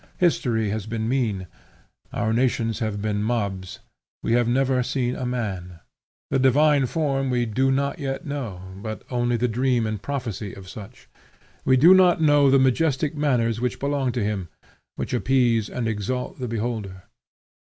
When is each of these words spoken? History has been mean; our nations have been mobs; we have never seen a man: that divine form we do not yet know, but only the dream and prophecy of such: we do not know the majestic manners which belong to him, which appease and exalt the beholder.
History 0.17 0.69
has 0.71 0.87
been 0.87 1.07
mean; 1.07 1.45
our 2.11 2.33
nations 2.33 2.79
have 2.79 3.03
been 3.03 3.21
mobs; 3.21 3.81
we 4.23 4.31
have 4.31 4.47
never 4.47 4.81
seen 4.81 5.15
a 5.15 5.27
man: 5.27 5.79
that 6.31 6.41
divine 6.41 6.87
form 6.87 7.29
we 7.29 7.45
do 7.45 7.69
not 7.71 7.99
yet 7.99 8.25
know, 8.25 8.63
but 8.77 9.03
only 9.11 9.37
the 9.37 9.47
dream 9.47 9.85
and 9.85 10.01
prophecy 10.01 10.55
of 10.55 10.67
such: 10.67 11.07
we 11.65 11.77
do 11.77 11.93
not 11.93 12.19
know 12.19 12.49
the 12.49 12.57
majestic 12.57 13.15
manners 13.15 13.61
which 13.61 13.77
belong 13.77 14.11
to 14.13 14.23
him, 14.23 14.49
which 14.95 15.13
appease 15.13 15.69
and 15.69 15.87
exalt 15.87 16.39
the 16.39 16.47
beholder. 16.47 17.03